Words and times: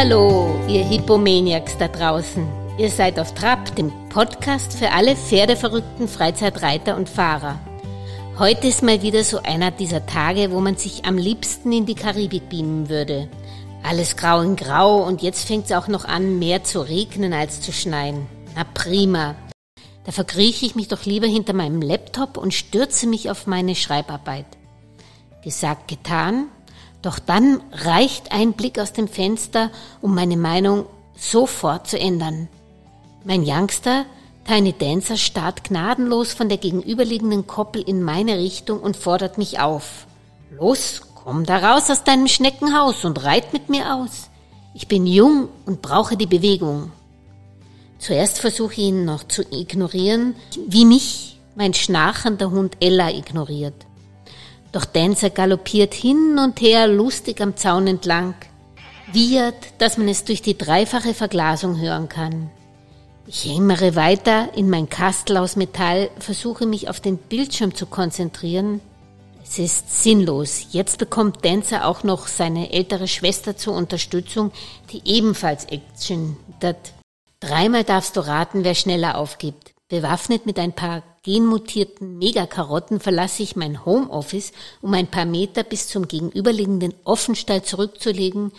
Hallo, 0.00 0.54
ihr 0.68 0.84
Hippomaniacs 0.84 1.76
da 1.76 1.88
draußen. 1.88 2.46
Ihr 2.78 2.88
seid 2.88 3.18
auf 3.18 3.34
Trab, 3.34 3.74
dem 3.74 3.90
Podcast 4.10 4.72
für 4.74 4.92
alle 4.92 5.16
pferdeverrückten 5.16 6.06
Freizeitreiter 6.06 6.96
und 6.96 7.08
Fahrer. 7.08 7.58
Heute 8.38 8.68
ist 8.68 8.84
mal 8.84 9.02
wieder 9.02 9.24
so 9.24 9.42
einer 9.42 9.72
dieser 9.72 10.06
Tage, 10.06 10.52
wo 10.52 10.60
man 10.60 10.76
sich 10.76 11.04
am 11.04 11.18
liebsten 11.18 11.72
in 11.72 11.84
die 11.84 11.96
Karibik 11.96 12.48
beamen 12.48 12.88
würde. 12.88 13.28
Alles 13.82 14.16
grau 14.16 14.40
in 14.40 14.54
grau 14.54 15.04
und 15.04 15.20
jetzt 15.20 15.48
fängt 15.48 15.64
es 15.64 15.72
auch 15.72 15.88
noch 15.88 16.04
an, 16.04 16.38
mehr 16.38 16.62
zu 16.62 16.78
regnen 16.78 17.32
als 17.32 17.60
zu 17.60 17.72
schneien. 17.72 18.28
Na 18.54 18.62
prima. 18.72 19.34
Da 20.04 20.12
verkrieche 20.12 20.64
ich 20.64 20.76
mich 20.76 20.86
doch 20.86 21.06
lieber 21.06 21.26
hinter 21.26 21.54
meinem 21.54 21.82
Laptop 21.82 22.36
und 22.36 22.54
stürze 22.54 23.08
mich 23.08 23.32
auf 23.32 23.48
meine 23.48 23.74
Schreibarbeit. 23.74 24.46
Gesagt, 25.42 25.88
getan. 25.88 26.46
Doch 27.02 27.18
dann 27.18 27.60
reicht 27.72 28.32
ein 28.32 28.54
Blick 28.54 28.78
aus 28.78 28.92
dem 28.92 29.08
Fenster, 29.08 29.70
um 30.00 30.14
meine 30.14 30.36
Meinung 30.36 30.86
sofort 31.16 31.86
zu 31.86 31.98
ändern. 31.98 32.48
Mein 33.24 33.44
Youngster, 33.46 34.04
Tiny 34.46 34.72
Dancer, 34.72 35.16
starrt 35.16 35.64
gnadenlos 35.64 36.32
von 36.32 36.48
der 36.48 36.58
gegenüberliegenden 36.58 37.46
Koppel 37.46 37.82
in 37.82 38.02
meine 38.02 38.38
Richtung 38.38 38.80
und 38.80 38.96
fordert 38.96 39.38
mich 39.38 39.60
auf. 39.60 40.06
Los, 40.50 41.02
komm 41.14 41.44
da 41.44 41.58
raus 41.58 41.90
aus 41.90 42.04
deinem 42.04 42.26
Schneckenhaus 42.26 43.04
und 43.04 43.22
reit 43.22 43.52
mit 43.52 43.68
mir 43.68 43.94
aus. 43.94 44.28
Ich 44.74 44.88
bin 44.88 45.06
jung 45.06 45.48
und 45.66 45.82
brauche 45.82 46.16
die 46.16 46.26
Bewegung. 46.26 46.92
Zuerst 47.98 48.38
versuche 48.38 48.74
ich 48.74 48.78
ihn 48.78 49.04
noch 49.04 49.24
zu 49.24 49.42
ignorieren, 49.50 50.36
wie 50.66 50.84
mich 50.84 51.38
mein 51.56 51.74
schnarchender 51.74 52.50
Hund 52.50 52.76
Ella 52.80 53.10
ignoriert. 53.10 53.87
Doch 54.72 54.84
Dancer 54.84 55.30
galoppiert 55.30 55.94
hin 55.94 56.38
und 56.38 56.60
her 56.60 56.86
lustig 56.86 57.40
am 57.40 57.56
Zaun 57.56 57.86
entlang, 57.86 58.34
wiehert, 59.12 59.54
dass 59.78 59.96
man 59.96 60.08
es 60.08 60.24
durch 60.24 60.42
die 60.42 60.58
dreifache 60.58 61.14
Verglasung 61.14 61.80
hören 61.80 62.08
kann. 62.08 62.50
Ich 63.26 63.44
hämmere 63.44 63.94
weiter 63.94 64.54
in 64.54 64.70
mein 64.70 64.88
Kastel 64.88 65.36
aus 65.36 65.56
Metall, 65.56 66.10
versuche 66.18 66.66
mich 66.66 66.88
auf 66.88 67.00
den 67.00 67.18
Bildschirm 67.18 67.74
zu 67.74 67.86
konzentrieren. 67.86 68.80
Es 69.44 69.58
ist 69.58 70.02
sinnlos. 70.02 70.66
Jetzt 70.72 70.98
bekommt 70.98 71.44
Dancer 71.44 71.86
auch 71.86 72.04
noch 72.04 72.26
seine 72.26 72.72
ältere 72.72 73.08
Schwester 73.08 73.56
zur 73.56 73.74
Unterstützung, 73.74 74.52
die 74.92 75.02
ebenfalls 75.04 75.64
Action 75.66 76.36
hat. 76.62 76.92
Dreimal 77.40 77.84
darfst 77.84 78.16
du 78.16 78.20
raten, 78.20 78.64
wer 78.64 78.74
schneller 78.74 79.16
aufgibt. 79.16 79.72
Bewaffnet 79.88 80.44
mit 80.44 80.58
ein 80.58 80.72
paar 80.72 81.02
genmutierten 81.28 82.16
Megakarotten 82.16 83.00
verlasse 83.00 83.42
ich 83.42 83.54
mein 83.54 83.84
Homeoffice, 83.84 84.52
um 84.80 84.94
ein 84.94 85.08
paar 85.08 85.26
Meter 85.26 85.62
bis 85.62 85.86
zum 85.86 86.08
gegenüberliegenden 86.08 86.94
Offenstall 87.04 87.62
zurückzulegen, 87.62 88.50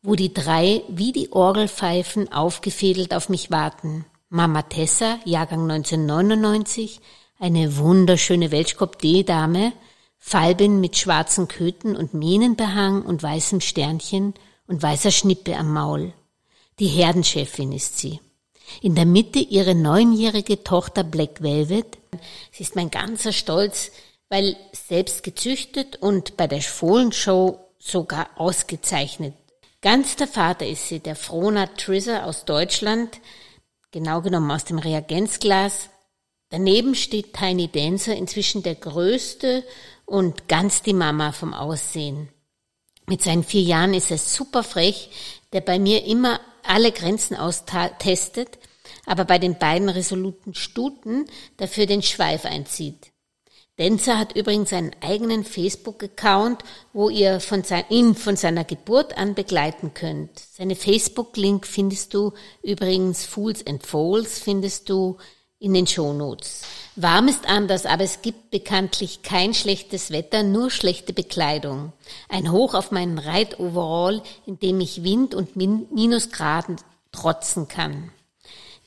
wo 0.00 0.14
die 0.14 0.32
drei 0.32 0.84
wie 0.88 1.10
die 1.10 1.32
Orgelpfeifen 1.32 2.32
aufgefädelt 2.32 3.14
auf 3.14 3.28
mich 3.30 3.50
warten. 3.50 4.04
Mama 4.28 4.62
Tessa, 4.62 5.18
Jahrgang 5.24 5.68
1999, 5.68 7.00
eine 7.40 7.78
wunderschöne 7.78 8.52
Welschkopf-D-Dame, 8.52 9.72
Falbin 10.16 10.80
mit 10.80 10.96
schwarzen 10.96 11.48
Köten 11.48 11.96
und 11.96 12.14
Mähnenbehang 12.14 13.02
und 13.02 13.24
weißem 13.24 13.60
Sternchen 13.60 14.34
und 14.68 14.80
weißer 14.80 15.10
Schnippe 15.10 15.56
am 15.56 15.72
Maul. 15.72 16.12
Die 16.78 16.86
Herdenchefin 16.86 17.72
ist 17.72 17.98
sie. 17.98 18.20
In 18.80 18.94
der 18.94 19.06
Mitte 19.06 19.38
ihre 19.38 19.74
neunjährige 19.74 20.62
Tochter 20.62 21.04
Black 21.04 21.42
Velvet. 21.42 21.98
Sie 22.52 22.62
ist 22.62 22.76
mein 22.76 22.90
ganzer 22.90 23.32
Stolz, 23.32 23.90
weil 24.28 24.56
selbst 24.72 25.22
gezüchtet 25.22 25.96
und 25.96 26.36
bei 26.36 26.46
der 26.46 26.62
Fohlenshow 26.62 27.60
sogar 27.78 28.28
ausgezeichnet. 28.36 29.34
Ganz 29.82 30.16
der 30.16 30.28
Vater 30.28 30.66
ist 30.66 30.88
sie, 30.88 31.00
der 31.00 31.14
Frona 31.14 31.66
Trisser 31.66 32.24
aus 32.24 32.46
Deutschland, 32.46 33.20
genau 33.90 34.22
genommen 34.22 34.50
aus 34.50 34.64
dem 34.64 34.78
Reagenzglas. 34.78 35.90
Daneben 36.48 36.94
steht 36.94 37.34
Tiny 37.34 37.68
Dancer, 37.68 38.16
inzwischen 38.16 38.62
der 38.62 38.76
größte 38.76 39.62
und 40.06 40.48
ganz 40.48 40.82
die 40.82 40.94
Mama 40.94 41.32
vom 41.32 41.52
Aussehen. 41.52 42.28
Mit 43.06 43.22
seinen 43.22 43.44
vier 43.44 43.62
Jahren 43.62 43.92
ist 43.92 44.10
er 44.10 44.18
super 44.18 44.62
frech, 44.62 45.10
der 45.52 45.60
bei 45.60 45.78
mir 45.78 46.04
immer 46.04 46.40
alle 46.62 46.90
Grenzen 46.90 47.36
austestet, 47.36 48.58
aber 49.06 49.24
bei 49.24 49.38
den 49.38 49.58
beiden 49.58 49.88
resoluten 49.88 50.54
Stuten 50.54 51.26
dafür 51.56 51.86
den 51.86 52.02
Schweif 52.02 52.44
einzieht. 52.44 53.12
Denzer 53.78 54.18
hat 54.18 54.36
übrigens 54.36 54.72
einen 54.72 54.92
eigenen 55.00 55.44
Facebook-Account, 55.44 56.62
wo 56.92 57.08
ihr 57.10 57.40
von 57.40 57.64
sein, 57.64 57.84
ihn 57.88 58.14
von 58.14 58.36
seiner 58.36 58.62
Geburt 58.62 59.18
an 59.18 59.34
begleiten 59.34 59.94
könnt. 59.94 60.38
Seine 60.38 60.76
Facebook-Link 60.76 61.66
findest 61.66 62.14
du 62.14 62.32
übrigens, 62.62 63.24
Fools 63.24 63.66
and 63.66 63.84
Foals 63.84 64.38
findest 64.38 64.88
du 64.88 65.16
in 65.58 65.74
den 65.74 65.88
Shownotes. 65.88 66.62
Warm 66.94 67.26
ist 67.26 67.48
anders, 67.48 67.84
aber 67.84 68.04
es 68.04 68.22
gibt 68.22 68.50
bekanntlich 68.50 69.22
kein 69.22 69.54
schlechtes 69.54 70.12
Wetter, 70.12 70.44
nur 70.44 70.70
schlechte 70.70 71.12
Bekleidung. 71.12 71.92
Ein 72.28 72.52
Hoch 72.52 72.74
auf 72.74 72.92
meinen 72.92 73.18
Reitoverall, 73.18 74.22
in 74.46 74.60
dem 74.60 74.80
ich 74.80 75.02
Wind 75.02 75.34
und 75.34 75.56
Minusgraden 75.56 76.76
trotzen 77.10 77.66
kann. 77.66 78.12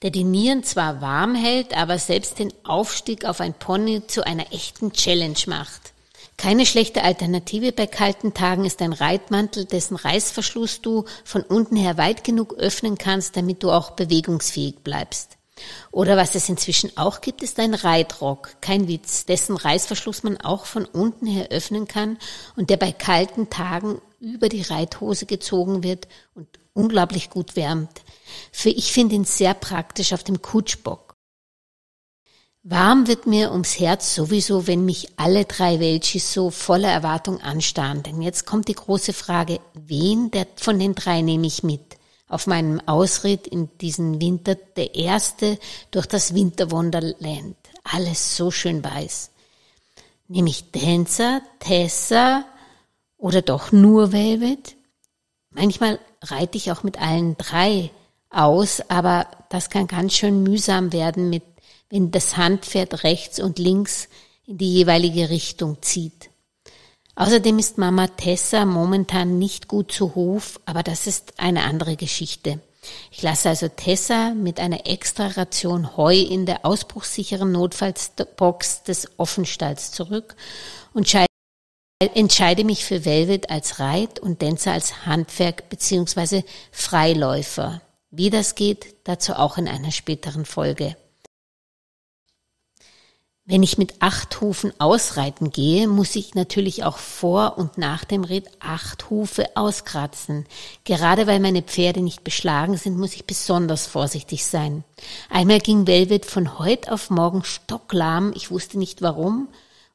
Der 0.04 0.12
die 0.12 0.24
Nieren 0.24 0.64
zwar 0.64 1.02
warm 1.02 1.34
hält, 1.34 1.76
aber 1.76 1.98
selbst 1.98 2.40
den 2.40 2.54
Aufstieg 2.64 3.26
auf 3.26 3.42
ein 3.42 3.54
Pony 3.54 4.06
zu 4.06 4.26
einer 4.26 4.54
echten 4.54 4.94
Challenge 4.94 5.40
macht. 5.48 5.94
Keine 6.38 6.68
schlechte 6.68 7.04
Alternative 7.04 7.72
bei 7.72 7.88
kalten 7.88 8.36
Tagen 8.36 8.64
ist 8.64 8.84
ein 8.84 8.94
Reitmantel, 8.94 9.66
dessen 9.66 9.96
Reißverschluss 9.96 10.82
du 10.82 11.06
von 11.24 11.42
unten 11.42 11.76
her 11.76 11.98
weit 11.98 12.24
genug 12.24 12.54
öffnen 12.54 13.00
kannst, 13.00 13.36
damit 13.36 13.64
du 13.64 13.72
auch 13.72 13.92
bewegungsfähig 13.92 14.84
bleibst. 14.84 15.38
Oder 15.92 16.16
was 16.16 16.36
es 16.36 16.48
inzwischen 16.48 16.96
auch 16.96 17.22
gibt, 17.22 17.42
ist 17.42 17.60
ein 17.60 17.74
Reitrock, 17.74 18.62
kein 18.62 18.88
Witz, 18.88 19.26
dessen 19.26 19.58
Reißverschluss 19.58 20.22
man 20.22 20.38
auch 20.38 20.66
von 20.66 20.86
unten 20.86 21.26
her 21.26 21.48
öffnen 21.50 21.88
kann 21.88 22.20
und 22.56 22.70
der 22.70 22.78
bei 22.78 22.92
kalten 22.92 23.50
Tagen 23.50 24.00
über 24.20 24.50
die 24.50 24.62
Reithose 24.62 25.26
gezogen 25.26 25.84
wird 25.84 26.08
und 26.34 26.48
unglaublich 26.74 27.30
gut 27.30 27.56
wärmt. 27.56 28.02
Für 28.52 28.70
ich 28.70 28.92
finde 28.92 29.16
ihn 29.16 29.26
sehr 29.26 29.54
praktisch 29.54 30.14
auf 30.14 30.24
dem 30.24 30.42
Kutschbock. 30.42 31.16
Warm 32.64 33.08
wird 33.08 33.28
mir 33.28 33.52
ums 33.52 33.80
Herz 33.80 34.14
sowieso, 34.14 34.68
wenn 34.68 34.84
mich 34.84 35.08
alle 35.16 35.46
drei 35.46 35.80
Welchis 35.80 36.34
so 36.34 36.50
voller 36.50 36.92
Erwartung 36.92 37.40
anstarren. 37.40 38.04
Denn 38.04 38.22
jetzt 38.22 38.46
kommt 38.46 38.68
die 38.68 38.74
große 38.74 39.14
Frage, 39.14 39.62
wen 39.74 40.32
der 40.32 40.48
von 40.58 40.78
den 40.78 40.94
drei 40.94 41.22
nehme 41.22 41.48
ich 41.48 41.64
mit? 41.64 41.98
auf 42.30 42.48
meinem 42.48 42.82
Ausritt 42.86 43.48
in 43.48 43.70
diesen 43.80 44.20
Winter 44.22 44.56
der 44.56 44.96
erste 44.96 45.58
durch 45.92 46.06
das 46.06 46.34
Winterwonderland. 46.34 47.56
Alles 47.84 48.36
so 48.36 48.52
schön 48.52 48.84
weiß. 48.84 49.32
Nämlich 50.28 50.72
Dancer, 50.72 51.42
Tessa 51.60 52.46
oder 53.18 53.42
doch 53.42 53.72
nur 53.72 54.12
Velvet? 54.12 54.76
Manchmal 55.50 56.00
reite 56.22 56.58
ich 56.58 56.72
auch 56.72 56.84
mit 56.84 57.02
allen 57.02 57.38
drei 57.38 57.92
aus, 58.30 58.82
aber 58.90 59.28
das 59.50 59.70
kann 59.70 59.88
ganz 59.88 60.14
schön 60.14 60.44
mühsam 60.44 60.94
werden, 60.94 61.30
mit, 61.30 61.44
wenn 61.90 62.12
das 62.12 62.38
Handpferd 62.38 63.04
rechts 63.04 63.40
und 63.40 63.60
links 63.60 64.10
in 64.46 64.58
die 64.58 64.74
jeweilige 64.74 65.30
Richtung 65.30 65.82
zieht. 65.82 66.30
Außerdem 67.16 67.58
ist 67.58 67.80
Mama 67.80 68.08
Tessa 68.08 68.66
momentan 68.66 69.40
nicht 69.40 69.68
gut 69.68 69.92
zu 69.92 70.14
Hof, 70.14 70.60
aber 70.66 70.84
das 70.84 71.08
ist 71.08 71.40
eine 71.40 71.64
andere 71.64 71.96
Geschichte. 71.96 72.60
Ich 73.12 73.24
lasse 73.24 73.50
also 73.50 73.68
Tessa 73.70 74.34
mit 74.36 74.60
einer 74.60 74.86
extra 74.86 75.28
Ration 75.28 75.98
Heu 75.98 76.16
in 76.16 76.46
der 76.46 76.66
ausbruchssicheren 76.66 77.52
Notfallsbox 77.52 78.84
des 78.84 79.10
Offenstalls 79.18 79.92
zurück 79.92 80.36
und 80.94 81.08
entscheide 82.00 82.64
mich 82.64 82.86
für 82.86 83.06
Velvet 83.06 83.50
als 83.50 83.80
Reit 83.80 84.20
und 84.20 84.42
Dancer 84.42 84.74
als 84.74 85.06
Handwerk 85.06 85.70
bzw. 85.70 86.44
Freiläufer. 86.72 87.82
Wie 88.12 88.30
das 88.30 88.56
geht, 88.56 88.96
dazu 89.04 89.34
auch 89.34 89.58
in 89.58 89.68
einer 89.68 89.92
späteren 89.92 90.46
Folge. 90.46 90.96
Wenn 93.50 93.64
ich 93.64 93.78
mit 93.78 94.02
acht 94.02 94.42
Hufen 94.42 94.74
ausreiten 94.78 95.52
gehe, 95.52 95.88
muss 95.88 96.18
ich 96.18 96.36
natürlich 96.36 96.84
auch 96.84 96.98
vor 96.98 97.58
und 97.58 97.78
nach 97.78 98.04
dem 98.04 98.26
Ritt 98.26 98.50
acht 98.60 99.10
Hufe 99.10 99.56
auskratzen. 99.56 100.46
Gerade 100.84 101.28
weil 101.28 101.40
meine 101.40 101.62
Pferde 101.62 102.02
nicht 102.02 102.26
beschlagen 102.26 102.76
sind, 102.76 102.98
muss 102.98 103.14
ich 103.14 103.26
besonders 103.26 103.88
vorsichtig 103.88 104.46
sein. 104.46 104.84
Einmal 105.30 105.60
ging 105.60 105.88
Velvet 105.88 106.26
von 106.26 106.60
heute 106.60 106.92
auf 106.92 107.10
morgen 107.10 107.46
stocklahm, 107.46 108.34
ich 108.36 108.52
wusste 108.52 108.78
nicht 108.78 109.02
warum, 109.02 109.48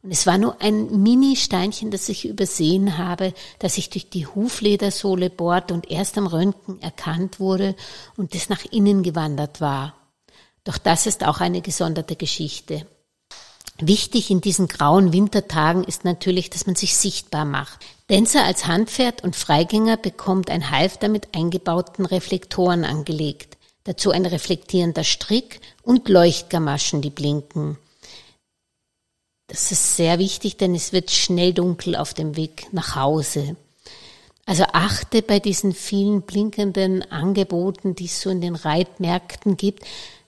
und 0.02 0.10
es 0.10 0.26
war 0.26 0.36
nur 0.36 0.60
ein 0.60 1.02
Mini-Steinchen, 1.02 1.92
das 1.92 2.08
ich 2.08 2.26
übersehen 2.26 2.98
habe, 2.98 3.32
das 3.60 3.78
ich 3.78 3.88
durch 3.88 4.10
die 4.10 4.26
Hufledersohle 4.26 5.30
bohrte 5.30 5.74
und 5.74 5.90
erst 5.90 6.18
am 6.18 6.26
Röntgen 6.26 6.82
erkannt 6.82 7.38
wurde 7.38 7.76
und 8.16 8.34
das 8.34 8.48
nach 8.48 8.64
innen 8.64 9.04
gewandert 9.04 9.60
war. 9.60 9.94
Doch 10.64 10.78
das 10.78 11.06
ist 11.06 11.24
auch 11.24 11.40
eine 11.40 11.60
gesonderte 11.60 12.16
Geschichte. 12.16 12.84
Wichtig 13.78 14.30
in 14.30 14.40
diesen 14.40 14.66
grauen 14.68 15.12
Wintertagen 15.12 15.84
ist 15.84 16.04
natürlich, 16.04 16.50
dass 16.50 16.66
man 16.66 16.74
sich 16.74 16.96
sichtbar 16.96 17.44
macht. 17.44 17.78
Denzer 18.10 18.44
als 18.44 18.66
Handpferd 18.66 19.22
und 19.24 19.36
Freigänger 19.36 19.96
bekommt 19.96 20.50
ein 20.50 20.70
Halfter 20.70 21.08
mit 21.08 21.34
eingebauten 21.34 22.06
Reflektoren 22.06 22.84
angelegt. 22.84 23.56
Dazu 23.84 24.10
ein 24.10 24.26
reflektierender 24.26 25.04
Strick 25.04 25.60
und 25.82 26.08
Leuchtgamaschen, 26.08 27.02
die 27.02 27.10
blinken. 27.10 27.78
Das 29.52 29.70
ist 29.70 29.96
sehr 29.96 30.18
wichtig, 30.18 30.56
denn 30.56 30.74
es 30.74 30.94
wird 30.94 31.10
schnell 31.10 31.52
dunkel 31.52 31.94
auf 31.94 32.14
dem 32.14 32.38
Weg 32.38 32.68
nach 32.72 32.96
Hause. 32.96 33.54
Also 34.46 34.64
achte 34.72 35.20
bei 35.20 35.40
diesen 35.40 35.74
vielen 35.74 36.22
blinkenden 36.22 37.02
Angeboten, 37.12 37.94
die 37.94 38.06
es 38.06 38.22
so 38.22 38.30
in 38.30 38.40
den 38.40 38.54
Reitmärkten 38.54 39.58
gibt, 39.58 39.84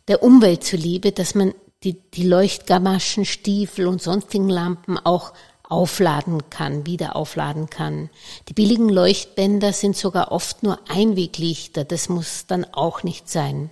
der 0.09 0.23
Umwelt 0.23 0.63
zuliebe, 0.63 1.11
dass 1.11 1.35
man 1.35 1.55
die, 1.85 1.95
die 2.13 2.29
Leuchtgamaschen, 2.29 3.25
Stiefel 3.25 3.87
und 3.87 4.03
sonstigen 4.03 4.51
Lampen 4.51 4.99
auch 4.99 5.33
aufladen 5.67 6.51
kann, 6.51 6.85
wieder 6.85 7.17
aufladen 7.17 7.71
kann. 7.71 8.11
Die 8.51 8.53
billigen 8.53 8.91
Leuchtbänder 8.91 9.73
sind 9.73 9.97
sogar 9.97 10.33
oft 10.33 10.63
nur 10.63 10.79
Einweglichter, 10.87 11.85
das 11.85 12.11
muss 12.11 12.45
dann 12.47 12.67
auch 12.75 13.05
nicht 13.05 13.31
sein. 13.31 13.71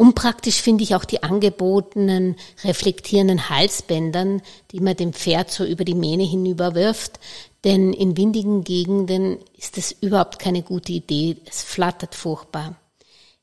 Unpraktisch 0.00 0.62
finde 0.62 0.82
ich 0.82 0.94
auch 0.94 1.04
die 1.04 1.22
angebotenen 1.22 2.36
reflektierenden 2.64 3.50
Halsbändern, 3.50 4.40
die 4.72 4.80
man 4.80 4.96
dem 4.96 5.12
Pferd 5.12 5.50
so 5.50 5.62
über 5.62 5.84
die 5.84 5.94
Mähne 5.94 6.22
hinüberwirft, 6.22 7.20
denn 7.64 7.92
in 7.92 8.16
windigen 8.16 8.64
Gegenden 8.64 9.36
ist 9.58 9.76
es 9.76 9.92
überhaupt 9.92 10.38
keine 10.38 10.62
gute 10.62 10.92
Idee, 10.92 11.36
es 11.44 11.62
flattert 11.62 12.14
furchtbar. 12.14 12.76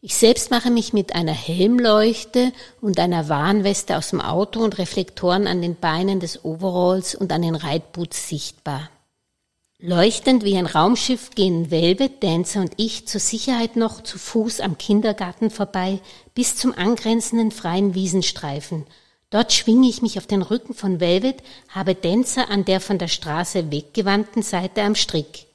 Ich 0.02 0.16
selbst 0.16 0.50
mache 0.50 0.72
mich 0.72 0.94
mit 0.94 1.14
einer 1.14 1.32
Helmleuchte 1.32 2.52
und 2.82 3.00
einer 3.00 3.30
Warnweste 3.30 3.96
aus 3.96 4.10
dem 4.10 4.20
Auto 4.20 4.62
und 4.62 4.80
Reflektoren 4.80 5.46
an 5.46 5.62
den 5.62 5.76
Beinen 5.76 6.20
des 6.20 6.44
Overalls 6.44 7.14
und 7.14 7.32
an 7.32 7.44
den 7.44 7.54
Reitboots 7.54 8.30
sichtbar. 8.30 8.90
Leuchtend 9.80 10.44
wie 10.44 10.58
ein 10.58 10.66
Raumschiff 10.66 11.30
gehen 11.36 11.70
Velvet, 11.70 12.24
Dancer 12.24 12.62
und 12.62 12.74
ich 12.78 13.08
zur 13.08 13.22
Sicherheit 13.22 13.76
noch 13.76 14.02
zu 14.02 14.18
Fuß 14.18 14.60
am 14.60 14.80
Kindergarten 14.80 15.52
vorbei 15.52 16.00
bis 16.34 16.56
zum 16.56 16.74
angrenzenden 16.74 17.52
freien 17.52 17.94
Wiesenstreifen. 17.94 18.88
Dort 19.30 19.54
schwinge 19.54 19.88
ich 19.88 20.02
mich 20.02 20.18
auf 20.18 20.26
den 20.26 20.42
Rücken 20.42 20.74
von 20.74 21.00
Velvet, 21.00 21.44
habe 21.70 21.94
Dancer 21.94 22.50
an 22.50 22.66
der 22.66 22.82
von 22.82 22.98
der 22.98 23.08
Straße 23.08 23.70
weggewandten 23.70 24.42
Seite 24.42 24.82
am 24.82 24.96
Strick. 24.96 25.46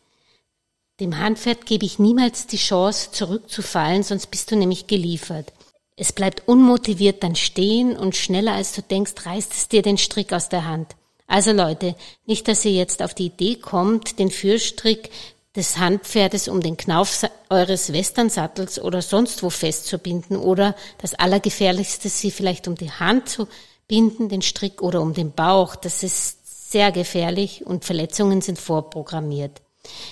Dem 1.01 1.19
Handpferd 1.19 1.67
gebe 1.67 1.85
ich 1.85 1.99
niemals 1.99 2.47
die 2.47 2.59
Chance, 2.59 3.11
zurückzufallen, 3.11 4.05
sonst 4.05 4.29
bist 4.29 4.53
du 4.53 4.57
nämlich 4.57 4.87
geliefert. 4.87 5.53
Es 5.97 6.13
bleibt 6.13 6.47
unmotiviert 6.47 7.25
dann 7.25 7.35
stehen 7.35 7.97
und 7.97 8.15
schneller 8.15 8.53
als 8.53 8.73
du 8.73 8.83
denkst, 8.83 9.15
reißt 9.27 9.53
es 9.53 9.67
dir 9.67 9.83
den 9.83 9.99
Strick 9.99 10.33
aus 10.33 10.49
der 10.49 10.65
Hand. 10.65 10.95
Also 11.33 11.53
Leute, 11.53 11.97
nicht, 12.27 12.47
dass 12.47 12.63
ihr 12.67 12.73
jetzt 12.73 13.03
auf 13.03 13.15
die 13.15 13.25
Idee 13.25 13.55
kommt, 13.55 14.19
den 14.19 14.31
Führstrick 14.31 15.09
des 15.57 15.79
Handpferdes 15.79 16.47
um 16.47 16.61
den 16.61 16.77
Knauf 16.77 17.27
eures 17.49 17.95
Westernsattels 17.95 18.79
oder 18.79 19.01
sonst 19.01 19.43
wo 19.43 19.49
festzubinden 19.49 20.37
oder 20.37 20.77
das 20.99 21.15
Allergefährlichste, 21.15 22.11
sie 22.11 22.31
vielleicht 22.31 22.69
um 22.69 22.75
die 22.75 22.91
Hand 22.91 23.31
zu 23.31 23.49
binden, 23.89 24.29
den 24.29 24.43
Strick 24.43 24.83
oder 24.83 25.01
um 25.01 25.15
den 25.15 25.33
Bauch. 25.33 25.75
Das 25.75 26.03
ist 26.03 26.71
sehr 26.71 26.93
gefährlich 26.93 27.65
und 27.65 27.87
Verletzungen 27.87 28.43
sind 28.43 28.59
vorprogrammiert. 28.59 29.63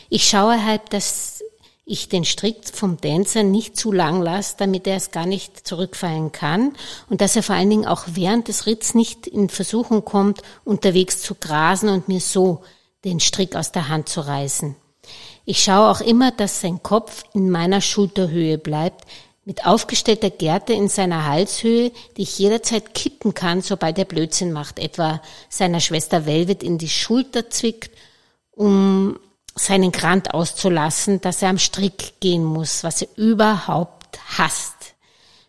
Ich 0.08 0.26
schaue 0.26 0.64
halt, 0.64 0.80
dass 0.88 1.44
ich 1.90 2.08
den 2.08 2.24
Strick 2.24 2.68
vom 2.72 3.00
Dancer 3.00 3.42
nicht 3.42 3.76
zu 3.76 3.90
lang 3.90 4.22
lasse, 4.22 4.54
damit 4.58 4.86
er 4.86 4.96
es 4.96 5.10
gar 5.10 5.26
nicht 5.26 5.66
zurückfallen 5.66 6.30
kann 6.30 6.72
und 7.08 7.20
dass 7.20 7.34
er 7.34 7.42
vor 7.42 7.56
allen 7.56 7.70
Dingen 7.70 7.86
auch 7.86 8.04
während 8.12 8.48
des 8.48 8.66
Ritts 8.66 8.94
nicht 8.94 9.26
in 9.26 9.48
Versuchung 9.48 10.04
kommt, 10.04 10.42
unterwegs 10.64 11.20
zu 11.20 11.34
grasen 11.34 11.88
und 11.88 12.08
mir 12.08 12.20
so 12.20 12.62
den 13.04 13.18
Strick 13.18 13.56
aus 13.56 13.72
der 13.72 13.88
Hand 13.88 14.08
zu 14.08 14.20
reißen. 14.20 14.76
Ich 15.44 15.62
schaue 15.64 15.90
auch 15.90 16.00
immer, 16.00 16.30
dass 16.30 16.60
sein 16.60 16.82
Kopf 16.82 17.24
in 17.34 17.50
meiner 17.50 17.80
Schulterhöhe 17.80 18.56
bleibt, 18.56 19.04
mit 19.44 19.66
aufgestellter 19.66 20.30
Gerte 20.30 20.74
in 20.74 20.88
seiner 20.88 21.26
Halshöhe, 21.26 21.90
die 22.16 22.22
ich 22.22 22.38
jederzeit 22.38 22.94
kippen 22.94 23.34
kann, 23.34 23.62
sobald 23.62 23.98
er 23.98 24.04
Blödsinn 24.04 24.52
macht, 24.52 24.78
etwa 24.78 25.20
seiner 25.48 25.80
Schwester 25.80 26.24
Velvet 26.24 26.62
in 26.62 26.78
die 26.78 26.88
Schulter 26.88 27.50
zwickt, 27.50 27.90
um 28.52 29.18
seinen 29.54 29.92
Grant 29.92 30.34
auszulassen, 30.34 31.20
dass 31.20 31.42
er 31.42 31.50
am 31.50 31.58
Strick 31.58 32.20
gehen 32.20 32.44
muss, 32.44 32.84
was 32.84 33.02
er 33.02 33.08
überhaupt 33.16 34.18
hasst. 34.38 34.94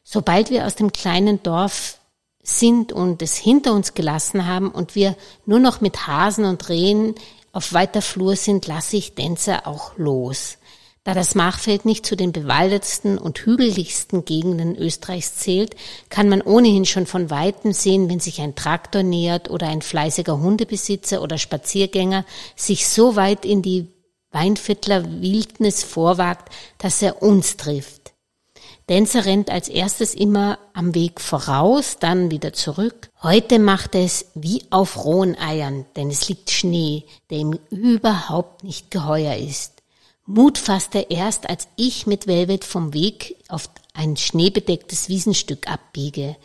Sobald 0.04 0.50
wir 0.50 0.66
aus 0.66 0.76
dem 0.76 0.92
kleinen 0.92 1.42
Dorf 1.44 2.00
sind 2.44 2.92
und 2.92 3.22
es 3.22 3.38
hinter 3.38 3.74
uns 3.74 3.94
gelassen 3.94 4.48
haben 4.48 4.70
und 4.70 4.96
wir 4.96 5.16
nur 5.46 5.60
noch 5.60 5.82
mit 5.82 6.08
Hasen 6.08 6.46
und 6.46 6.68
Rehen 6.70 7.16
auf 7.54 7.74
weiter 7.74 8.02
Flur 8.02 8.36
sind, 8.36 8.68
lasse 8.68 8.98
ich 8.98 9.16
Denzer 9.16 9.68
auch 9.68 9.98
los. 9.98 10.58
Da 11.04 11.16
das 11.16 11.34
Machfeld 11.34 11.84
nicht 11.84 12.06
zu 12.06 12.16
den 12.16 12.32
bewaldetsten 12.32 13.18
und 13.18 13.40
hügeligsten 13.40 14.24
Gegenden 14.24 14.76
Österreichs 14.76 15.36
zählt, 15.36 15.76
kann 16.10 16.30
man 16.30 16.44
ohnehin 16.44 16.86
schon 16.86 17.08
von 17.08 17.32
weitem 17.32 17.74
sehen, 17.74 18.08
wenn 18.08 18.20
sich 18.20 18.40
ein 18.40 18.54
Traktor 18.54 19.02
nähert 19.02 19.50
oder 19.50 19.68
ein 19.68 19.82
fleißiger 19.82 20.40
Hundebesitzer 20.40 21.24
oder 21.24 21.40
Spaziergänger 21.40 22.24
sich 22.56 22.88
so 22.88 23.16
weit 23.16 23.46
in 23.46 23.64
die 23.64 23.88
Weinviertler 24.30 25.22
Wildnis 25.22 25.84
vorwagt, 25.84 26.54
dass 26.78 27.02
er 27.02 27.24
uns 27.24 27.58
trifft. 27.58 28.14
Denzer 28.88 29.26
rennt 29.26 29.50
als 29.50 29.70
erstes 29.70 30.14
immer 30.14 30.60
am 30.74 30.94
Weg 30.94 31.20
voraus, 31.20 31.98
dann 32.00 32.30
wieder 32.30 32.54
zurück. 32.54 33.10
Heute 33.24 33.58
macht 33.58 33.96
es 33.96 34.28
wie 34.36 34.64
auf 34.70 35.04
rohen 35.04 35.36
Eiern, 35.38 35.86
denn 35.96 36.10
es 36.10 36.30
liegt 36.30 36.52
Schnee, 36.52 37.06
der 37.32 37.40
ihm 37.40 37.60
überhaupt 37.72 38.64
nicht 38.64 38.92
geheuer 38.92 39.36
ist. 39.36 39.81
Mut 40.34 40.58
fasst 40.58 40.96
er 40.96 41.12
erst, 41.12 41.50
als 41.50 41.68
ich 41.76 42.08
mit 42.08 42.26
Velvet 42.26 42.64
vom 42.64 42.94
Weg 42.94 43.36
auf 43.50 43.70
ein 43.94 44.16
schneebedecktes 44.16 45.10
Wiesenstück 45.10 45.70
abbiege. 45.70 46.38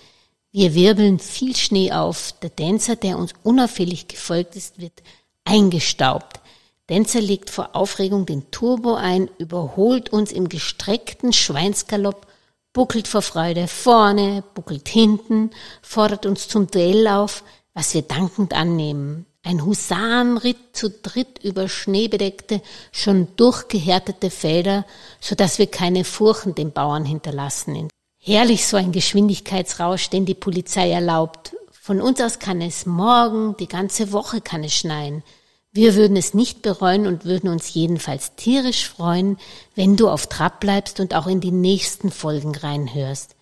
Wir 0.50 0.74
wirbeln 0.74 1.20
viel 1.20 1.54
Schnee 1.54 1.92
auf. 1.92 2.34
Der 2.42 2.54
Tänzer, 2.54 2.96
der 2.96 3.16
uns 3.16 3.32
unauffällig 3.44 4.08
gefolgt 4.08 4.56
ist, 4.56 4.80
wird 4.80 5.04
eingestaubt. 5.44 6.40
Denzer 6.88 7.20
legt 7.20 7.48
vor 7.48 7.76
Aufregung 7.76 8.26
den 8.26 8.50
Turbo 8.50 8.94
ein, 8.94 9.30
überholt 9.38 10.08
uns 10.12 10.32
im 10.32 10.48
gestreckten 10.48 11.32
Schweinsgalopp, 11.32 12.26
buckelt 12.72 13.06
vor 13.06 13.22
Freude 13.22 13.68
vorne, 13.68 14.42
buckelt 14.54 14.88
hinten, 14.88 15.50
fordert 15.80 16.26
uns 16.26 16.48
zum 16.48 16.66
Duell 16.66 17.06
auf, 17.06 17.44
was 17.72 17.94
wir 17.94 18.02
dankend 18.02 18.52
annehmen. 18.52 19.26
Ein 19.46 19.64
Husarenritt 19.64 20.56
zu 20.72 20.90
dritt 20.90 21.38
über 21.40 21.68
schneebedeckte, 21.68 22.60
schon 22.90 23.28
durchgehärtete 23.36 24.28
Felder, 24.28 24.84
so 25.20 25.36
dass 25.36 25.60
wir 25.60 25.68
keine 25.68 26.02
Furchen 26.02 26.56
den 26.56 26.72
Bauern 26.72 27.04
hinterlassen. 27.04 27.88
Herrlich 28.18 28.66
so 28.66 28.76
ein 28.76 28.90
Geschwindigkeitsrausch, 28.90 30.10
den 30.10 30.26
die 30.26 30.34
Polizei 30.34 30.90
erlaubt. 30.90 31.54
Von 31.70 32.00
uns 32.00 32.20
aus 32.20 32.40
kann 32.40 32.60
es 32.60 32.86
morgen, 32.86 33.56
die 33.58 33.68
ganze 33.68 34.10
Woche 34.10 34.40
kann 34.40 34.64
es 34.64 34.74
schneien. 34.74 35.22
Wir 35.70 35.94
würden 35.94 36.16
es 36.16 36.34
nicht 36.34 36.62
bereuen 36.62 37.06
und 37.06 37.24
würden 37.24 37.48
uns 37.48 37.72
jedenfalls 37.72 38.34
tierisch 38.34 38.88
freuen, 38.88 39.38
wenn 39.76 39.94
du 39.94 40.08
auf 40.08 40.26
Trab 40.26 40.58
bleibst 40.58 40.98
und 40.98 41.14
auch 41.14 41.28
in 41.28 41.40
die 41.40 41.52
nächsten 41.52 42.10
Folgen 42.10 42.56
reinhörst. 42.56 43.36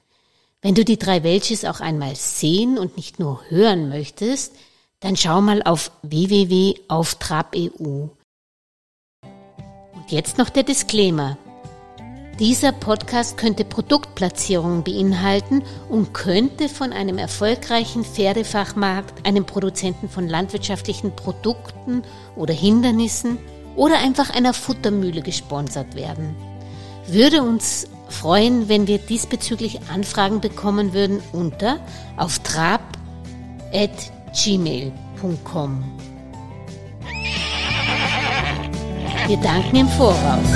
Wenn 0.61 0.75
du 0.75 0.85
die 0.85 0.99
drei 0.99 1.23
Welches 1.23 1.65
auch 1.65 1.81
einmal 1.81 2.15
sehen 2.15 2.77
und 2.77 2.99
nicht 2.99 3.19
nur 3.19 3.41
hören 3.49 3.89
möchtest, 3.89 4.53
dann 5.05 5.17
schau 5.17 5.41
mal 5.43 5.63
auf 5.63 5.93
www.auftrab.eu. 6.03 7.69
Und 9.93 10.09
jetzt 10.09 10.39
noch 10.39 10.49
der 10.49 10.63
Disclaimer. 10.63 11.37
Dieser 12.39 12.73
Podcast 12.73 13.37
könnte 13.37 13.67
Produktplatzierungen 13.67 14.83
beinhalten 14.83 15.63
und 15.91 16.15
könnte 16.15 16.71
von 16.71 16.95
einem 16.95 17.19
erfolgreichen 17.19 18.03
Pferdefachmarkt, 18.03 19.27
einem 19.27 19.45
Produzenten 19.45 20.09
von 20.09 20.27
landwirtschaftlichen 20.27 21.15
Produkten 21.15 22.03
oder 22.35 22.55
Hindernissen 22.55 23.37
oder 23.77 23.99
einfach 23.99 24.31
einer 24.31 24.55
Futtermühle 24.55 25.21
gesponsert 25.21 25.97
werden. 25.97 26.35
Würde 27.07 27.43
uns 27.43 27.89
freuen, 28.09 28.71
wenn 28.71 28.87
wir 28.87 28.97
diesbezüglich 28.97 29.81
Anfragen 29.93 30.41
bekommen 30.41 30.95
würden 30.95 31.23
unter 31.33 31.79
auf 32.17 32.39
trab@ 32.39 32.81
gmail.com. 34.35 35.85
Wir 39.27 39.37
danken 39.39 39.77
im 39.77 39.89
Voraus. 39.89 40.51